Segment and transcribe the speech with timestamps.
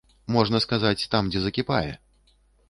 [0.35, 1.91] Можна сказаць, там дзе закіпае!